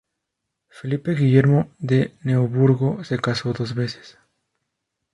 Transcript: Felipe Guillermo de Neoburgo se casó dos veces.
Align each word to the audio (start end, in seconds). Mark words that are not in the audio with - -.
Felipe 0.67 1.13
Guillermo 1.13 1.69
de 1.77 2.15
Neoburgo 2.23 3.03
se 3.03 3.19
casó 3.19 3.53
dos 3.53 3.75
veces. 3.75 4.17